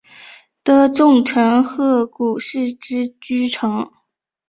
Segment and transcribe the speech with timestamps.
[0.63, 3.91] 的重臣鹤谷氏之居城。